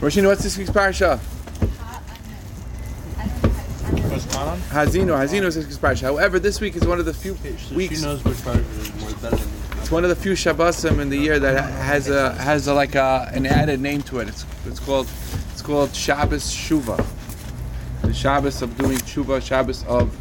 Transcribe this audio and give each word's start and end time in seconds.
Roshina, 0.00 0.26
what's 0.26 0.42
this 0.42 0.58
week's 0.58 0.70
parsha? 0.70 1.20
Haazinu. 4.74 5.16
Haazinu 5.16 5.44
is 5.44 5.54
this 5.54 5.66
week's 5.66 5.78
parsha. 5.78 6.02
However, 6.02 6.38
this 6.38 6.60
week 6.60 6.76
is 6.76 6.84
one 6.86 6.98
of 6.98 7.06
the 7.06 7.14
few 7.14 7.34
weeks. 7.74 7.98
she 7.98 8.04
knows 8.04 8.22
which 8.24 8.42
part 8.44 8.56
is 8.56 8.94
more 9.00 9.10
better 9.12 9.36
than. 9.36 9.48
It's 9.78 9.90
one 9.90 10.02
of 10.02 10.10
the 10.10 10.16
few 10.16 10.32
Shabbosim 10.32 10.98
in 10.98 11.10
the 11.10 11.16
year 11.16 11.38
that 11.38 11.62
has 11.72 12.08
a 12.08 12.32
has 12.34 12.66
a, 12.66 12.74
like 12.74 12.94
a, 12.94 13.30
an 13.32 13.46
added 13.46 13.80
name 13.80 14.02
to 14.04 14.18
it. 14.20 14.28
It's 14.28 14.44
it's 14.66 14.80
called 14.80 15.08
it's 15.52 15.62
called 15.62 15.94
Shabbos 15.94 16.52
Shuva. 16.52 17.04
The 18.02 18.14
Shabbos 18.14 18.62
of 18.62 18.76
doing 18.76 18.98
Shuva, 18.98 19.42
Shabbos 19.42 19.84
of 19.84 20.16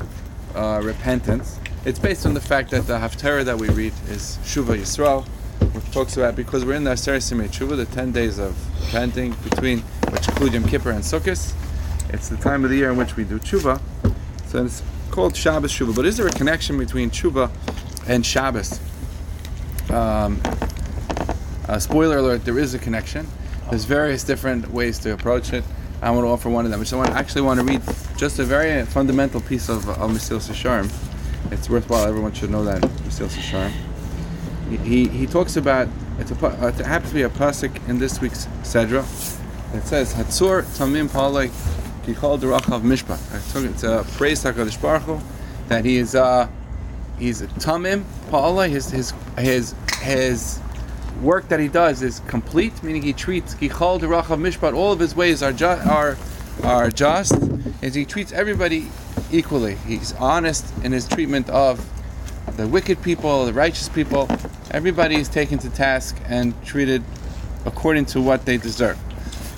uh, 0.55 0.81
repentance. 0.83 1.59
It's 1.85 1.99
based 1.99 2.25
on 2.25 2.33
the 2.33 2.41
fact 2.41 2.71
that 2.71 2.87
the 2.87 2.97
Haftarah 2.97 3.45
that 3.45 3.57
we 3.57 3.69
read 3.69 3.93
is 4.09 4.37
Shuva 4.43 4.77
Yisrael, 4.77 5.25
which 5.73 5.91
talks 5.91 6.17
about 6.17 6.35
because 6.35 6.65
we're 6.65 6.73
in 6.73 6.83
the 6.83 6.91
Aseret 6.91 7.17
Simei 7.17 7.47
Shuva, 7.47 7.75
the 7.75 7.85
ten 7.85 8.11
days 8.11 8.39
of 8.39 8.55
repenting 8.81 9.33
between 9.43 9.79
which 10.11 10.27
include 10.27 10.53
Yom 10.53 10.63
Kippur 10.65 10.91
and 10.91 11.03
Sukkot. 11.03 11.53
It's 12.09 12.29
the 12.29 12.37
time 12.37 12.63
of 12.63 12.69
the 12.69 12.77
year 12.77 12.91
in 12.91 12.97
which 12.97 13.15
we 13.15 13.23
do 13.23 13.39
Shuva. 13.39 13.81
So 14.47 14.63
it's 14.63 14.83
called 15.09 15.35
Shabbos 15.35 15.71
Shuva. 15.71 15.95
But 15.95 16.05
is 16.05 16.17
there 16.17 16.27
a 16.27 16.31
connection 16.31 16.77
between 16.77 17.09
Shuva 17.09 17.49
and 18.07 18.25
Shabbos? 18.25 18.79
Um, 19.89 20.41
uh, 21.67 21.79
spoiler 21.79 22.17
alert: 22.17 22.45
there 22.45 22.59
is 22.59 22.73
a 22.73 22.79
connection. 22.79 23.27
There's 23.69 23.85
various 23.85 24.23
different 24.23 24.69
ways 24.71 24.99
to 24.99 25.13
approach 25.13 25.53
it. 25.53 25.63
I 26.01 26.11
want 26.11 26.25
to 26.25 26.29
offer 26.29 26.49
one 26.49 26.65
of 26.65 26.71
them. 26.71 26.83
So 26.85 26.99
I 26.99 27.07
actually 27.07 27.43
want 27.43 27.59
to 27.59 27.65
read 27.65 27.81
just 28.17 28.37
a 28.39 28.43
very 28.43 28.85
fundamental 28.85 29.41
piece 29.41 29.69
of 29.69 29.87
of 29.89 30.11
Mesilas 30.11 30.49
Yesharim. 30.49 30.91
It's 31.51 31.69
worthwhile. 31.69 32.05
Everyone 32.05 32.33
should 32.33 32.51
know 32.51 32.63
that 32.65 32.81
Mesilas 32.81 33.37
Yesharim. 33.37 33.71
He, 34.77 35.07
he 35.07 35.27
talks 35.27 35.55
about 35.55 35.87
it 36.19 36.29
happens 36.29 37.09
to 37.09 37.15
be 37.15 37.23
a 37.23 37.29
pasuk 37.29 37.87
in 37.89 37.99
this 37.99 38.21
week's 38.21 38.45
Sedra. 38.61 39.03
It 39.75 39.83
says 39.85 40.13
Hatzur 40.13 40.63
Tamim 40.77 41.07
Palei 41.09 41.49
Kichol 42.05 42.39
Derachav 42.39 42.81
Mishpat. 42.81 43.65
It's 43.65 43.83
a 43.83 44.05
praise 44.17 44.43
Hakadosh 44.43 44.79
Baruch 44.81 45.03
Hu 45.03 45.19
that 45.69 45.83
he 45.85 45.97
is 45.97 46.13
uh 46.15 46.47
he's 47.17 47.41
a 47.41 47.47
Tamim 47.47 48.03
Palei. 48.29 48.69
His 48.69 48.91
his 48.91 49.13
his 49.37 49.75
his 50.01 50.59
work 51.21 51.47
that 51.49 51.59
he 51.59 51.67
does 51.67 52.01
is 52.03 52.19
complete, 52.27 52.83
meaning 52.83 53.01
he 53.01 53.13
treats 53.13 53.55
Kichol 53.55 53.99
Derachav 53.99 54.39
Mishpat. 54.39 54.75
All 54.75 54.91
of 54.91 54.99
his 54.99 55.15
ways 55.15 55.41
are 55.41 55.53
ju- 55.53 55.65
are 55.65 56.17
are 56.63 56.91
just. 56.91 57.33
Is 57.81 57.95
he 57.95 58.05
treats 58.05 58.31
everybody 58.31 58.87
equally. 59.31 59.75
He's 59.87 60.13
honest 60.13 60.65
in 60.83 60.91
his 60.91 61.07
treatment 61.07 61.49
of 61.49 61.83
the 62.57 62.67
wicked 62.67 63.01
people, 63.01 63.45
the 63.45 63.53
righteous 63.53 63.89
people. 63.89 64.27
Everybody 64.71 65.15
is 65.15 65.29
taken 65.29 65.59
to 65.59 65.69
task 65.69 66.17
and 66.25 66.53
treated 66.65 67.03
according 67.65 68.05
to 68.07 68.21
what 68.21 68.45
they 68.45 68.57
deserve. 68.57 68.97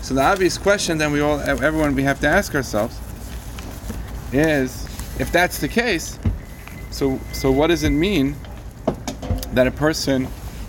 So 0.01 0.13
the 0.13 0.21
obvious 0.21 0.57
question 0.57 0.97
then 0.97 1.11
we 1.11 1.21
all, 1.21 1.39
everyone, 1.39 1.95
we 1.95 2.03
have 2.03 2.19
to 2.21 2.27
ask 2.27 2.53
ourselves 2.53 2.99
is, 4.31 4.85
if 5.19 5.31
that's 5.31 5.59
the 5.59 5.67
case, 5.67 6.19
so 6.91 7.19
so 7.33 7.51
what 7.51 7.67
does 7.67 7.83
it 7.83 7.89
mean 7.89 8.35
that 9.53 9.67
a 9.67 9.71
person 9.71 10.27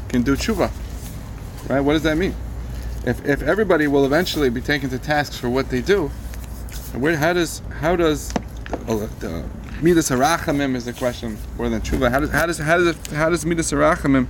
can 0.09 0.23
do 0.23 0.37
tshuva? 0.37 0.71
Right? 1.69 1.81
What 1.81 1.95
does 1.95 2.03
that 2.03 2.17
mean? 2.17 2.35
If, 3.05 3.25
if 3.25 3.43
everybody 3.43 3.87
will 3.87 4.05
eventually 4.05 4.51
be 4.51 4.61
taken 4.61 4.91
to 4.91 4.99
task 4.99 5.35
for 5.35 5.49
what 5.49 5.69
they 5.69 5.81
do, 5.81 6.09
where 6.95 7.17
how 7.17 7.33
does 7.33 7.63
how 7.81 7.95
does 7.95 8.33
oh, 8.89 9.07
the 9.21 9.45
midas 9.83 10.11
harachamim 10.11 10.75
is 10.75 10.85
the 10.85 10.93
question 10.93 11.37
more 11.57 11.69
than 11.69 11.81
tshuva? 11.81 12.11
How 12.11 12.21
does 12.21 12.31
how 12.31 12.47
does 12.47 12.59
how 12.59 12.79
does 12.79 12.87
it, 12.89 13.07
how 13.09 13.31
does 13.31 13.45
midas 13.45 13.73
harachamim 13.73 14.27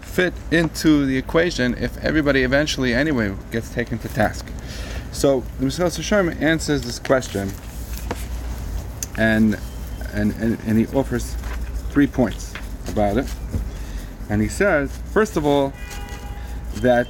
fit 0.00 0.34
into 0.50 1.06
the 1.06 1.16
equation 1.16 1.74
if 1.74 1.96
everybody 2.04 2.42
eventually 2.42 2.94
anyway 2.94 3.34
gets 3.50 3.72
taken 3.72 3.98
to 3.98 4.08
task? 4.08 4.46
So 5.12 5.40
the 5.58 5.66
Mesilas 5.66 5.98
Yesharim 5.98 6.40
answers 6.40 6.82
this 6.82 6.98
question, 6.98 7.50
and, 9.18 9.58
and 10.12 10.32
and 10.36 10.58
and 10.66 10.78
he 10.78 10.86
offers 10.96 11.34
three 11.90 12.06
points 12.06 12.54
about 12.88 13.18
it. 13.18 13.26
And 14.28 14.40
he 14.40 14.48
says, 14.48 14.96
first 15.12 15.36
of 15.36 15.44
all, 15.44 15.72
that 16.76 17.06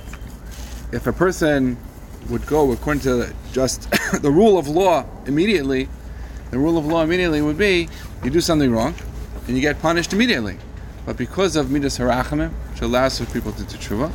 if 0.90 1.06
a 1.06 1.12
person 1.12 1.76
would 2.28 2.44
go 2.46 2.72
according 2.72 3.02
to 3.02 3.32
just 3.52 3.88
the 4.22 4.30
rule 4.30 4.58
of 4.58 4.68
law 4.68 5.04
immediately, 5.26 5.88
the 6.52 6.58
rule 6.58 6.76
of 6.76 6.86
law 6.86 7.02
immediately 7.02 7.40
would 7.42 7.58
be 7.58 7.88
you 8.22 8.30
do 8.30 8.40
something 8.40 8.70
wrong 8.70 8.94
and 9.48 9.56
you 9.56 9.62
get 9.62 9.80
punished 9.80 10.12
immediately. 10.12 10.58
But 11.06 11.16
because 11.16 11.56
of 11.56 11.70
midas 11.70 11.98
harachamim, 11.98 12.50
which 12.70 12.82
allows 12.82 13.18
for 13.18 13.24
people 13.32 13.52
to 13.52 13.64
do 13.64 13.76
tshuva, 13.76 14.12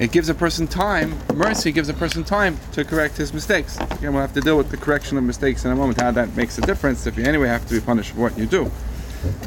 it 0.00 0.10
gives 0.10 0.30
a 0.30 0.34
person 0.34 0.66
time, 0.66 1.14
mercy 1.34 1.70
gives 1.70 1.90
a 1.90 1.94
person 1.94 2.24
time 2.24 2.58
to 2.72 2.84
correct 2.84 3.18
his 3.18 3.34
mistakes. 3.34 3.78
Again, 3.78 4.14
we'll 4.14 4.22
have 4.22 4.32
to 4.32 4.40
deal 4.40 4.56
with 4.56 4.70
the 4.70 4.78
correction 4.78 5.18
of 5.18 5.24
mistakes 5.24 5.66
in 5.66 5.70
a 5.70 5.76
moment, 5.76 6.00
how 6.00 6.10
that 6.10 6.34
makes 6.36 6.56
a 6.56 6.62
difference 6.62 7.06
if 7.06 7.18
you 7.18 7.24
anyway 7.24 7.48
have 7.48 7.66
to 7.68 7.74
be 7.74 7.80
punished 7.80 8.12
for 8.12 8.20
what 8.22 8.38
you 8.38 8.46
do. 8.46 8.70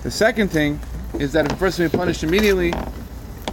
The 0.03 0.11
second 0.11 0.49
thing 0.49 0.79
is 1.19 1.33
that 1.33 1.45
if 1.45 1.53
a 1.53 1.55
person 1.55 1.87
be 1.87 1.97
punished 1.97 2.23
immediately, 2.23 2.71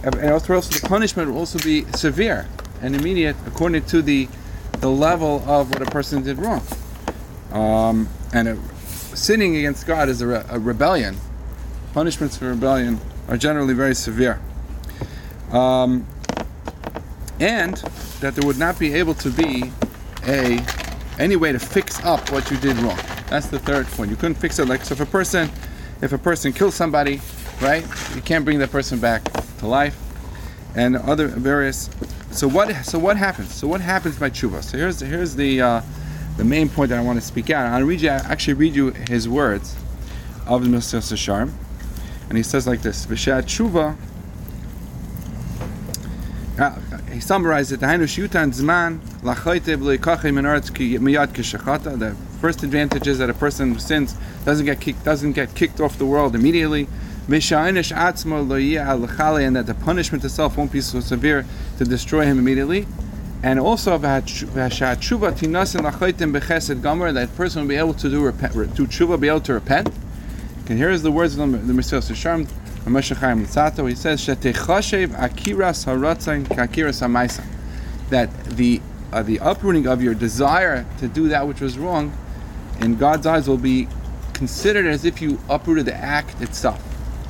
and 0.03 0.15
also 0.31 0.61
the 0.61 0.87
punishment 0.87 1.31
will 1.31 1.39
also 1.39 1.57
be 1.59 1.85
severe 1.93 2.47
and 2.81 2.95
immediate 2.95 3.35
according 3.47 3.83
to 3.85 4.01
the 4.01 4.29
the 4.79 4.89
level 4.89 5.43
of 5.45 5.71
what 5.71 5.81
a 5.81 5.91
person 5.91 6.23
did 6.23 6.37
wrong. 6.37 6.61
Um, 7.51 8.07
and 8.33 8.59
sinning 9.13 9.55
against 9.57 9.87
God 9.87 10.09
is 10.09 10.21
a, 10.21 10.27
re- 10.27 10.43
a 10.49 10.59
rebellion. 10.59 11.17
Punishments 11.93 12.37
for 12.37 12.49
rebellion 12.49 12.99
are 13.27 13.37
generally 13.37 13.73
very 13.73 13.95
severe. 13.95 14.39
Um, 15.51 16.05
and 17.39 17.77
that 18.19 18.35
there 18.35 18.45
would 18.45 18.57
not 18.57 18.77
be 18.77 18.93
able 18.93 19.13
to 19.15 19.29
be 19.29 19.71
a 20.27 20.63
any 21.17 21.35
way 21.35 21.51
to 21.51 21.59
fix 21.59 22.03
up 22.05 22.31
what 22.31 22.49
you 22.49 22.57
did 22.57 22.77
wrong. 22.77 22.99
That's 23.29 23.47
the 23.47 23.59
third 23.59 23.87
point. 23.87 24.09
You 24.09 24.15
couldn't 24.15 24.35
fix 24.35 24.59
it 24.59 24.67
like 24.67 24.85
so 24.85 24.93
if 24.93 25.01
a 25.01 25.05
person 25.05 25.49
if 26.01 26.13
a 26.13 26.17
person 26.17 26.53
kills 26.53 26.75
somebody, 26.75 27.21
right? 27.61 27.85
You 28.15 28.21
can't 28.21 28.45
bring 28.45 28.59
that 28.59 28.71
person 28.71 28.99
back 28.99 29.23
to 29.59 29.67
life. 29.67 29.97
And 30.75 30.95
other 30.95 31.27
various 31.27 31.89
so 32.31 32.47
what 32.47 32.73
so 32.85 32.99
what 32.99 33.17
happens? 33.17 33.53
So 33.53 33.67
what 33.67 33.81
happens 33.81 34.17
by 34.19 34.29
tshuva? 34.29 34.63
So 34.63 34.77
here's 34.77 34.99
here's 34.99 35.35
the 35.35 35.61
uh, 35.61 35.81
the 36.39 36.45
main 36.45 36.69
point 36.69 36.89
that 36.89 36.97
I 36.97 37.01
want 37.01 37.19
to 37.19 37.25
speak 37.25 37.49
out. 37.49 37.65
I'll 37.67 37.83
read 37.83 37.99
you 37.99 38.09
I 38.09 38.15
actually 38.15 38.53
read 38.53 38.73
you 38.73 38.91
his 39.09 39.27
words 39.27 39.75
of 40.47 40.63
the 40.63 40.69
Mesilas 40.69 41.11
Yesharim. 41.11 41.51
And 42.29 42.37
he 42.37 42.43
says 42.43 42.65
like 42.65 42.81
this, 42.81 43.05
Vishat 43.05 43.43
tshuva 43.43 43.97
uh, 46.57 46.79
he 47.11 47.19
summarized 47.19 47.73
it. 47.73 47.81
The 47.81 47.87
first 52.41 52.63
advantage 52.63 53.07
is 53.07 53.17
that 53.17 53.29
a 53.29 53.33
person 53.33 53.73
who 53.73 53.79
sins 53.79 54.15
doesn't 54.45 54.65
get 54.65 54.79
kicked 54.79 55.03
doesn't 55.03 55.33
get 55.33 55.53
kicked 55.55 55.81
off 55.81 55.97
the 55.97 56.05
world 56.05 56.35
immediately. 56.35 56.87
And 57.27 57.35
that 57.35 57.43
the 59.67 59.75
punishment 59.83 60.23
itself 60.25 60.57
won't 60.57 60.71
be 60.71 60.81
so 60.81 60.99
severe 60.99 61.45
to 61.77 61.85
destroy 61.85 62.25
him 62.25 62.39
immediately. 62.39 62.87
And 63.41 63.57
also 63.57 63.97
v'hashat 63.97 64.97
tshuva 64.97 65.31
tinasin 65.31 65.89
lachoitim 65.89 66.37
b'chesed 66.37 66.81
gomer, 66.81 67.13
that 67.13 67.33
person 67.35 67.61
will 67.61 67.69
be 67.69 67.75
able 67.75 67.93
to 67.93 68.09
do 68.09 68.21
repent, 68.21 68.53
to 68.53 68.85
tshuva, 68.85 69.19
be 69.19 69.29
able 69.29 69.39
to 69.41 69.53
repent. 69.53 69.89
And 70.67 70.77
here 70.77 70.89
is 70.89 71.03
the 71.03 71.11
words 71.11 71.37
of 71.37 71.51
the 71.51 71.57
the 71.57 71.73
Mesilas 71.73 72.11
Yesharim, 72.11 72.45
Moshe. 72.85 73.89
He 73.89 73.95
says, 73.95 74.21
"Shetechashev 74.21 75.07
akiras 75.07 75.85
hamaisa," 77.01 77.43
that 78.09 78.29
the 78.45 78.81
uh, 79.11 79.23
the 79.23 79.37
uprooting 79.37 79.87
of 79.87 80.03
your 80.03 80.13
desire 80.13 80.85
to 80.99 81.07
do 81.07 81.29
that 81.29 81.47
which 81.47 81.61
was 81.61 81.79
wrong, 81.79 82.11
in 82.81 82.97
God's 82.97 83.25
eyes, 83.25 83.47
will 83.47 83.57
be 83.57 83.87
considered 84.33 84.85
as 84.85 85.05
if 85.05 85.21
you 85.21 85.39
uprooted 85.49 85.85
the 85.85 85.95
act 85.95 86.41
itself. 86.41 86.83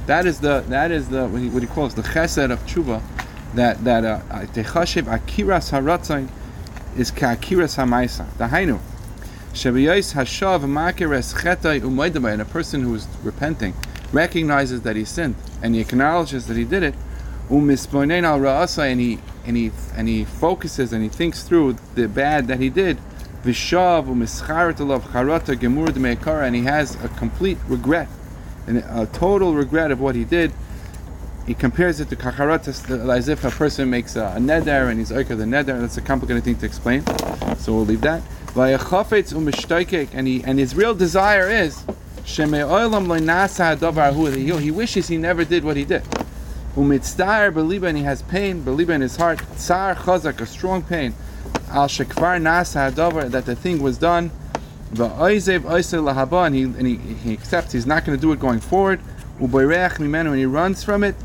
That 0.08 0.26
is 0.26 0.40
the 0.40 0.66
that 0.70 0.92
is 0.92 1.10
the 1.10 1.28
what 1.28 1.42
he, 1.42 1.50
what 1.50 1.62
he 1.62 1.68
calls 1.68 1.94
the 1.94 2.02
chesed 2.02 2.52
of 2.52 2.60
tshuva. 2.66 3.02
That 3.56 3.84
that 3.84 4.06
uh, 4.06 4.20
techashev 4.54 5.04
akiras 5.04 5.72
haratzain 5.72 6.30
is 6.98 7.12
kakiras 7.12 7.78
hamaisa. 7.78 8.26
Dahainu. 8.38 8.80
Shabiyais 9.54 10.14
hashav 10.14 10.62
makeres 10.62 11.34
chetai 11.34 11.82
umaydamai, 11.82 12.34
and 12.34 12.42
a 12.42 12.46
person 12.46 12.82
who 12.82 12.94
is 12.94 13.08
repenting 13.24 13.74
recognizes 14.12 14.82
that 14.82 14.96
he 14.96 15.06
sinned 15.06 15.36
and 15.62 15.76
he 15.76 15.82
acknowledges 15.82 16.48
that 16.48 16.58
he 16.58 16.64
did 16.64 16.84
it. 16.84 16.96
Umisponein 17.50 18.24
al 18.24 18.40
ra'asa, 18.40 18.92
and 18.92 19.00
he 19.00 19.20
and 19.46 19.58
he 19.58 19.72
and 19.96 20.08
he 20.08 20.24
focuses 20.24 20.94
and 20.94 21.02
he 21.02 21.10
thinks 21.10 21.44
through 21.44 21.76
the 21.96 22.08
bad 22.08 22.48
that 22.48 22.60
he 22.60 22.70
did. 22.70 22.98
Vishav 23.44 24.06
umischaret 24.06 24.78
alav 24.78 25.02
charata 25.02 25.58
gemur 25.58 25.88
meikara, 25.88 26.46
and 26.46 26.56
he 26.56 26.64
has 26.64 26.96
a 27.04 27.10
complete 27.10 27.58
regret, 27.68 28.08
and 28.68 28.78
a 28.78 29.10
total 29.12 29.56
regret 29.56 29.90
of 29.92 30.00
what 30.00 30.14
he 30.14 30.24
did. 30.24 30.52
He 31.48 31.54
compares 31.54 32.00
it 32.00 32.10
to 32.10 32.16
kacharatas 32.16 33.10
as 33.10 33.28
if 33.28 33.44
a 33.44 33.50
person 33.50 33.90
makes 33.90 34.16
a, 34.16 34.26
a 34.36 34.40
neder 34.40 34.90
and 34.90 35.00
he's 35.00 35.12
oika 35.12 35.30
the 35.30 35.46
neder. 35.46 35.82
That's 35.82 35.98
a 35.98 36.02
complicated 36.02 36.44
thing 36.44 36.58
to 36.58 36.66
explain, 36.66 37.04
so 37.58 37.74
we'll 37.74 37.86
leave 37.86 38.02
that. 38.02 38.22
And 38.56 40.28
he 40.28 40.44
and 40.44 40.60
his 40.60 40.76
real 40.76 40.96
desire 40.96 41.50
is. 41.50 41.86
He 42.26 42.44
he 44.62 44.72
wishes 44.72 45.08
he 45.08 45.18
never 45.18 45.44
did 45.44 45.64
what 45.64 45.78
he 45.78 45.86
did. 45.86 46.04
Umitzdayer 46.76 47.52
beliba, 47.52 47.88
and 47.88 47.98
he 47.98 48.04
has 48.04 48.22
pain, 48.24 48.62
beliba 48.64 48.90
in 48.90 49.02
his 49.02 49.16
heart. 49.16 49.40
Tsar 49.56 49.96
chazak, 49.96 50.40
a 50.40 50.46
strong 50.46 50.84
pain. 50.84 51.16
al 51.70 51.88
shekvar 51.88 52.40
nasa 52.40 52.92
hadavar 52.92 53.30
that 53.32 53.46
the 53.46 53.56
thing 53.56 53.82
was 53.82 53.98
done. 53.98 54.32
Va'oizev 54.94 55.62
oiser 55.62 56.02
lahaba 56.04 56.46
and 56.46 56.56
he 56.56 56.64
and 56.64 56.86
he, 56.88 56.96
he 56.96 57.34
accepts 57.34 57.72
he's 57.74 57.86
not 57.86 58.06
going 58.06 58.18
to 58.18 58.22
do 58.22 58.32
it 58.32 58.40
going 58.40 58.60
forward. 58.60 59.00
Uboirech 59.40 59.98
mimenu 59.98 60.28
and 60.28 60.38
he 60.38 60.46
runs 60.46 60.84
from 60.84 61.04
it. 61.04 61.16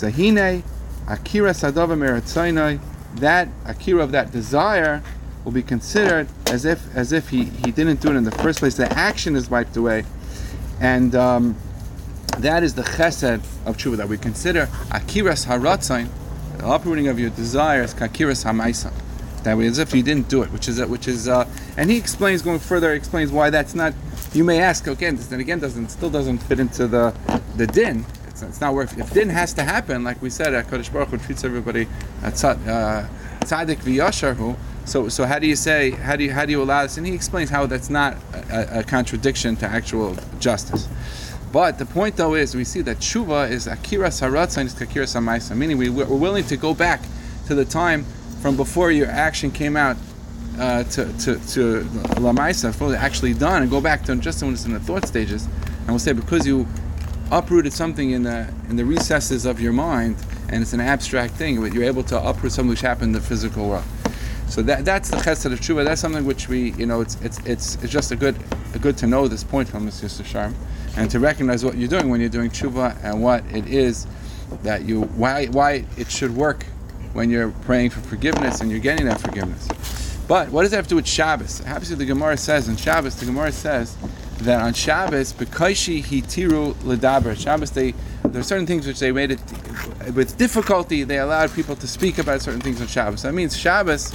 Zahine 0.00 0.62
akira 1.06 1.50
sadava 1.50 1.96
meratzainai. 1.96 2.80
That 3.16 3.48
akira 3.66 4.02
of 4.02 4.12
that 4.12 4.32
desire 4.32 5.02
will 5.44 5.52
be 5.52 5.62
considered 5.62 6.28
as 6.46 6.64
if 6.64 6.94
as 6.96 7.12
if 7.12 7.28
he, 7.28 7.44
he 7.44 7.70
didn't 7.70 8.00
do 8.00 8.08
it 8.10 8.16
in 8.16 8.24
the 8.24 8.30
first 8.30 8.60
place. 8.60 8.76
The 8.76 8.90
action 8.92 9.36
is 9.36 9.50
wiped 9.50 9.76
away, 9.76 10.04
and 10.80 11.14
um, 11.14 11.56
that 12.38 12.62
is 12.62 12.74
the 12.74 12.82
chesed 12.82 13.42
of 13.66 13.76
tshuva 13.76 13.96
that 13.96 14.08
we 14.08 14.16
consider 14.16 14.66
akiras 14.90 15.46
haratzain, 15.46 16.08
the 16.58 16.66
uprooting 16.66 17.08
of 17.08 17.18
your 17.18 17.30
desires, 17.30 17.92
kakiras 17.92 18.44
hamaisa. 18.44 18.92
That 19.42 19.56
way, 19.56 19.66
as 19.66 19.78
if 19.78 19.94
you 19.94 20.02
didn't 20.02 20.28
do 20.28 20.42
it, 20.42 20.52
which 20.52 20.68
is 20.68 20.80
which 20.86 21.08
is, 21.08 21.26
uh, 21.26 21.48
and 21.76 21.90
he 21.90 21.96
explains 21.96 22.42
going 22.42 22.58
further. 22.58 22.92
Explains 22.92 23.32
why 23.32 23.50
that's 23.50 23.74
not. 23.74 23.94
You 24.32 24.44
may 24.44 24.60
ask 24.60 24.86
again. 24.86 25.16
This 25.16 25.26
then 25.26 25.40
again 25.40 25.58
doesn't 25.58 25.88
still 25.88 26.10
doesn't 26.10 26.38
fit 26.38 26.60
into 26.60 26.86
the 26.86 27.14
the 27.56 27.66
din. 27.66 28.06
It's, 28.42 28.48
it's 28.48 28.60
not 28.60 28.74
worth. 28.74 28.98
If 28.98 29.12
din 29.12 29.28
has 29.28 29.52
to 29.54 29.62
happen, 29.62 30.04
like 30.04 30.20
we 30.22 30.30
said, 30.30 30.52
Hakadosh 30.52 30.92
Baruch 30.92 31.08
Hu 31.08 31.18
treats 31.18 31.44
everybody 31.44 31.86
uh, 32.22 32.26
uh, 32.26 33.08
tzaddik 33.40 33.78
v'yasharhu. 33.78 34.56
So 34.84 35.08
so 35.08 35.24
how 35.24 35.38
do 35.38 35.46
you 35.46 35.56
say 35.56 35.90
how 35.90 36.16
do 36.16 36.24
you 36.24 36.32
how 36.32 36.44
do 36.44 36.52
you 36.52 36.62
allow 36.62 36.82
this? 36.82 36.96
And 36.96 37.06
he 37.06 37.14
explains 37.14 37.50
how 37.50 37.66
that's 37.66 37.90
not 37.90 38.16
a, 38.50 38.80
a, 38.80 38.82
contradiction 38.82 39.56
to 39.56 39.66
actual 39.66 40.16
justice. 40.38 40.88
But 41.52 41.78
the 41.78 41.86
point 41.86 42.16
though 42.16 42.34
is 42.34 42.54
we 42.54 42.64
see 42.64 42.80
that 42.82 42.98
tshuva 42.98 43.50
is 43.50 43.66
akira 43.66 44.08
saratza 44.08 44.58
and 44.58 44.68
is 44.68 44.74
kakira 44.74 45.04
samaisa, 45.04 45.56
meaning 45.56 45.78
we, 45.78 45.90
we're 45.90 46.06
willing 46.06 46.44
to 46.44 46.56
go 46.56 46.74
back 46.74 47.00
to 47.46 47.54
the 47.54 47.64
time 47.64 48.04
from 48.40 48.56
before 48.56 48.90
your 48.90 49.08
action 49.08 49.50
came 49.50 49.76
out 49.76 49.96
uh, 50.58 50.84
to 50.84 51.04
to 51.18 51.34
to 51.52 51.84
lamaisa, 52.16 52.74
fully 52.74 52.96
actually 52.96 53.34
done, 53.34 53.62
and 53.62 53.70
go 53.70 53.80
back 53.80 54.04
to 54.04 54.16
just 54.16 54.42
when 54.42 54.52
it's 54.52 54.64
in 54.64 54.72
the 54.72 54.80
thought 54.80 55.06
stages, 55.06 55.44
and 55.44 55.88
we'll 55.88 55.98
say 55.98 56.12
because 56.12 56.46
you 56.46 56.66
uprooted 57.30 57.72
something 57.72 58.10
in 58.10 58.22
the 58.22 58.52
in 58.68 58.76
the 58.76 58.84
recesses 58.84 59.44
of 59.46 59.60
your 59.60 59.72
mind, 59.72 60.16
and 60.48 60.62
it's 60.62 60.72
an 60.72 60.80
abstract 60.80 61.34
thing, 61.34 61.60
but 61.60 61.72
you're 61.72 61.84
able 61.84 62.02
to 62.04 62.20
uproot 62.20 62.52
something 62.52 62.70
which 62.70 62.80
happened 62.80 63.14
in 63.14 63.20
the 63.20 63.20
physical 63.20 63.68
world. 63.68 63.84
So 64.48 64.62
that 64.62 64.84
that's 64.84 65.10
the 65.10 65.16
chesed 65.18 65.52
of 65.52 65.60
tshuva. 65.60 65.84
That's 65.84 66.00
something 66.00 66.24
which 66.24 66.48
we, 66.48 66.72
you 66.72 66.86
know, 66.86 67.00
it's 67.00 67.20
it's 67.22 67.38
it's, 67.46 67.76
it's 67.76 67.92
just 67.92 68.10
a 68.10 68.16
good 68.16 68.36
a 68.74 68.78
good 68.78 68.98
to 68.98 69.06
know 69.06 69.28
this 69.28 69.44
point 69.44 69.68
from 69.68 69.86
Mesilas 69.86 70.20
Yesharim, 70.20 70.54
and 70.96 71.10
to 71.10 71.20
recognize 71.20 71.64
what 71.64 71.76
you're 71.76 71.88
doing 71.88 72.08
when 72.08 72.20
you're 72.20 72.28
doing 72.28 72.50
tshuva 72.50 72.96
and 73.04 73.22
what 73.22 73.44
it 73.54 73.66
is 73.68 74.06
that 74.62 74.82
you 74.82 75.02
why 75.02 75.46
why 75.46 75.84
it 75.96 76.10
should 76.10 76.34
work 76.34 76.66
when 77.12 77.30
you're 77.30 77.50
praying 77.62 77.90
for 77.90 78.00
forgiveness 78.00 78.60
and 78.60 78.70
you're 78.70 78.80
getting 78.80 79.06
that 79.06 79.20
forgiveness. 79.20 79.68
But 80.26 80.50
what 80.50 80.62
does 80.62 80.70
that 80.70 80.78
have 80.78 80.86
to 80.86 80.90
do 80.90 80.96
with 80.96 81.08
Shabbos? 81.08 81.60
Obviously, 81.66 81.96
the 81.96 82.04
Gemara 82.04 82.36
says 82.36 82.68
in 82.68 82.76
Shabbos, 82.76 83.16
the 83.16 83.26
Gemara 83.26 83.50
says 83.50 83.96
that 84.40 84.60
on 84.60 84.72
Shabbos, 84.74 85.32
Bekaishi 85.32 86.02
hitiru 86.02 86.74
ledaber. 86.74 87.38
Shabbos, 87.38 87.70
they 87.70 87.94
there 88.24 88.40
are 88.40 88.44
certain 88.44 88.66
things 88.66 88.86
which 88.86 89.00
they 89.00 89.12
made 89.12 89.32
it 89.32 89.40
with 90.14 90.36
difficulty. 90.36 91.04
They 91.04 91.18
allowed 91.18 91.52
people 91.52 91.76
to 91.76 91.86
speak 91.86 92.18
about 92.18 92.40
certain 92.42 92.60
things 92.60 92.80
on 92.80 92.86
Shabbos. 92.86 93.22
That 93.22 93.34
means 93.34 93.56
Shabbos 93.56 94.14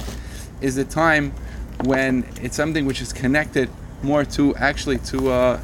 is 0.60 0.78
a 0.78 0.84
time 0.84 1.32
when 1.84 2.26
it's 2.40 2.56
something 2.56 2.86
which 2.86 3.00
is 3.00 3.12
connected 3.12 3.68
more 4.02 4.24
to 4.24 4.54
actually 4.56 4.98
to 4.98 5.30
uh, 5.30 5.60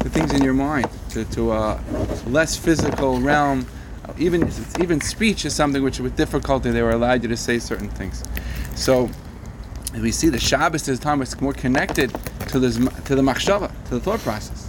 the 0.00 0.10
things 0.10 0.32
in 0.32 0.42
your 0.42 0.54
mind, 0.54 0.88
to, 1.10 1.24
to 1.26 1.52
a 1.52 1.80
less 2.26 2.56
physical 2.56 3.20
realm. 3.20 3.66
Even 4.18 4.50
even 4.80 5.00
speech 5.00 5.44
is 5.44 5.54
something 5.54 5.82
which 5.82 6.00
with 6.00 6.16
difficulty 6.16 6.70
they 6.70 6.82
were 6.82 6.90
allowed 6.90 7.22
you 7.22 7.28
to 7.28 7.36
say 7.36 7.58
certain 7.58 7.88
things. 7.90 8.24
So 8.74 9.10
we 10.00 10.12
see 10.12 10.28
the 10.28 10.40
Shabbos 10.40 10.88
is 10.88 10.98
a 10.98 11.02
time 11.02 11.22
it's 11.22 11.40
more 11.40 11.52
connected 11.52 12.12
to 12.50 12.60
the 12.60 12.90
to 13.04 13.14
the 13.14 13.22
machshava, 13.22 13.70
to 13.88 13.94
the 13.94 14.00
thought 14.00 14.20
process. 14.20 14.68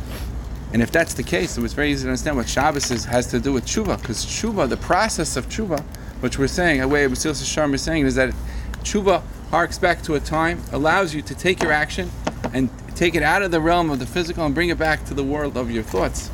And 0.73 0.81
if 0.81 0.91
that's 0.91 1.13
the 1.13 1.23
case, 1.23 1.57
it 1.57 1.61
was 1.61 1.73
very 1.73 1.91
easy 1.91 2.03
to 2.03 2.09
understand 2.09 2.37
what 2.37 2.47
Shabbos 2.47 2.91
is, 2.91 3.03
has 3.05 3.27
to 3.27 3.39
do 3.39 3.51
with 3.51 3.65
tshuva, 3.65 3.99
because 3.99 4.25
tshuva, 4.25 4.69
the 4.69 4.77
process 4.77 5.35
of 5.35 5.49
tshuva, 5.49 5.81
which 6.21 6.39
we're 6.39 6.47
saying, 6.47 6.79
the 6.79 6.87
way 6.87 7.05
Mesilas 7.05 7.43
Yesharim 7.43 7.73
is 7.73 7.81
saying, 7.81 8.05
is 8.05 8.15
that 8.15 8.33
tshuva 8.79 9.21
harks 9.49 9.77
back 9.77 10.01
to 10.03 10.15
a 10.15 10.19
time, 10.19 10.61
allows 10.71 11.13
you 11.13 11.21
to 11.23 11.35
take 11.35 11.61
your 11.61 11.73
action 11.73 12.09
and 12.53 12.69
take 12.95 13.15
it 13.15 13.23
out 13.23 13.41
of 13.41 13.51
the 13.51 13.59
realm 13.59 13.89
of 13.89 13.99
the 13.99 14.05
physical 14.05 14.45
and 14.45 14.55
bring 14.55 14.69
it 14.69 14.77
back 14.77 15.03
to 15.05 15.13
the 15.13 15.23
world 15.23 15.57
of 15.57 15.69
your 15.69 15.83
thoughts. 15.83 16.29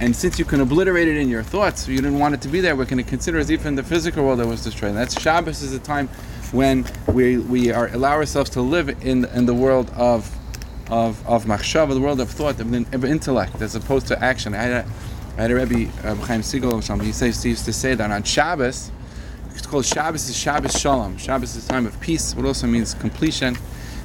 And 0.00 0.14
since 0.14 0.38
you 0.38 0.44
can 0.44 0.60
obliterate 0.60 1.06
it 1.08 1.16
in 1.16 1.28
your 1.28 1.42
thoughts, 1.44 1.86
you 1.86 1.96
didn't 1.96 2.18
want 2.18 2.34
it 2.34 2.42
to 2.42 2.48
be 2.48 2.60
there, 2.60 2.74
we're 2.74 2.86
going 2.86 3.02
to 3.02 3.08
consider 3.08 3.38
as 3.38 3.52
even 3.52 3.76
the 3.76 3.84
physical 3.84 4.24
world 4.24 4.40
that 4.40 4.46
was 4.46 4.64
destroyed. 4.64 4.90
And 4.90 4.98
that's 4.98 5.20
Shabbos 5.20 5.62
is 5.62 5.72
a 5.74 5.78
time 5.78 6.08
when 6.50 6.84
we, 7.06 7.38
we 7.38 7.70
are 7.70 7.88
allow 7.88 8.12
ourselves 8.12 8.50
to 8.50 8.60
live 8.60 8.88
in, 9.04 9.24
in 9.26 9.46
the 9.46 9.54
world 9.54 9.90
of 9.94 10.35
of 10.90 11.26
of 11.26 11.44
machshava, 11.44 11.94
the 11.94 12.00
world 12.00 12.20
of 12.20 12.30
thought, 12.30 12.60
of, 12.60 12.94
of 12.94 13.04
intellect, 13.04 13.60
as 13.60 13.74
opposed 13.74 14.06
to 14.08 14.22
action. 14.22 14.54
I 14.54 14.62
had 14.62 14.72
a, 14.72 14.90
I 15.38 15.42
had 15.42 15.50
a 15.50 15.54
Rebbe, 15.54 15.92
uh, 16.04 16.14
Chaim 16.16 16.42
Siegel 16.42 16.74
or 16.74 16.82
something. 16.82 17.06
He 17.06 17.12
says 17.12 17.42
he 17.42 17.50
used 17.50 17.64
to 17.64 17.72
say 17.72 17.94
that 17.94 18.10
on 18.10 18.22
Shabbos, 18.22 18.90
it's 19.54 19.66
called 19.66 19.84
Shabbos 19.84 20.28
is 20.28 20.36
Shabbos 20.36 20.78
Shalom. 20.78 21.16
Shabbos 21.16 21.56
is 21.56 21.66
time 21.66 21.86
of 21.86 21.98
peace. 22.00 22.34
What 22.34 22.46
also 22.46 22.66
means 22.66 22.94
completion. 22.94 23.56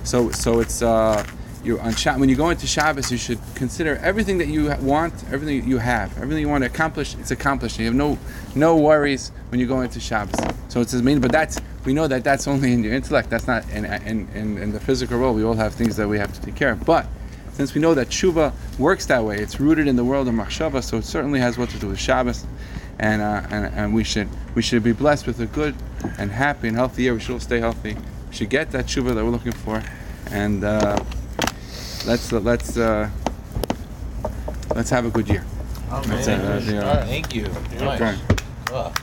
So 0.04 0.32
so 0.32 0.60
it's 0.60 0.82
uh, 0.82 1.26
you're 1.64 1.80
on 1.82 1.94
Shabbos. 1.94 2.20
When 2.20 2.30
you 2.30 2.36
go 2.36 2.50
into 2.50 2.66
Shabbos, 2.66 3.12
you 3.12 3.18
should 3.18 3.40
consider 3.56 3.98
everything 3.98 4.38
that 4.40 4.48
you 4.48 4.74
want, 4.82 5.14
everything 5.32 5.68
you 5.68 5.78
have, 5.78 6.16
everything 6.18 6.40
you 6.40 6.50
want 6.50 6.64
to 6.64 6.70
accomplish. 6.70 7.16
It's 7.16 7.32
accomplished. 7.32 7.80
You 7.80 7.86
have 7.86 7.96
no 7.96 8.18
no 8.56 8.78
worries 8.78 9.32
when 9.50 9.60
you 9.60 9.68
go 9.68 9.82
into 9.82 10.00
Shabbos. 10.00 10.40
So 10.70 10.82
it's 10.82 10.94
mean, 10.94 11.20
but 11.20 11.32
that's 11.32 11.60
we 11.86 11.94
know 11.94 12.08
that 12.08 12.24
that's 12.24 12.48
only 12.48 12.74
in 12.74 12.84
your 12.84 12.94
intellect. 12.94 13.30
That's 13.30 13.48
not 13.48 13.70
in 13.72 13.86
in, 13.86 14.28
in, 14.36 14.58
in 14.58 14.72
the 14.72 14.80
physical 14.80 15.20
world. 15.20 15.36
We 15.36 15.44
all 15.44 15.56
have 15.56 15.74
things 15.74 15.96
that 15.98 16.08
we 16.08 16.18
have 16.18 16.34
to 16.34 16.42
take 16.42 16.56
care 16.56 16.72
of. 16.72 16.86
But 16.86 17.08
since 17.54 17.74
we 17.74 17.82
know 17.82 17.94
that 17.94 18.10
tshuva 18.10 18.54
works 18.80 19.06
that 19.08 19.24
way, 19.24 19.38
it's 19.38 19.60
rooted 19.60 19.88
in 19.88 19.96
the 19.96 20.06
world 20.06 20.28
of 20.28 20.34
machshava, 20.34 20.84
so 20.84 20.98
it 20.98 21.06
certainly 21.06 21.40
has 21.40 21.58
what 21.58 21.70
to 21.70 21.80
do 21.80 21.88
with 21.88 22.00
Shabbos, 22.00 22.46
and, 23.00 23.22
uh, 23.22 23.44
and 23.50 23.66
and 23.74 23.94
we 23.94 24.04
should 24.04 24.30
we 24.56 24.62
should 24.62 24.84
be 24.84 24.94
blessed 24.94 25.28
with 25.28 25.40
a 25.42 25.48
good 25.48 25.76
and 26.18 26.32
happy 26.32 26.68
and 26.68 26.78
healthy 26.78 27.04
year. 27.04 27.14
We 27.14 27.20
should 27.20 27.34
all 27.34 27.40
stay 27.40 27.60
healthy. 27.60 27.96
We 28.30 28.36
should 28.36 28.50
get 28.50 28.72
that 28.72 28.86
tshuva 28.86 29.16
that 29.16 29.24
we're 29.24 29.32
looking 29.32 29.52
for, 29.52 29.84
and 30.32 30.64
uh, 30.64 30.98
let's 32.06 32.32
uh, 32.32 32.40
let's 32.40 32.78
uh, 32.78 33.10
let's 34.76 34.90
have 34.90 35.06
a 35.06 35.10
good 35.10 35.28
year. 35.28 35.46
Oh, 35.92 36.02
man. 36.08 36.20
it, 36.20 36.26
that's 36.26 36.68
it. 36.68 36.84
All 36.84 36.96
right, 36.96 37.06
thank 37.06 37.36
you. 37.36 37.44
Nice. 37.80 38.02
Okay. 38.02 38.18
Ugh. 38.72 39.02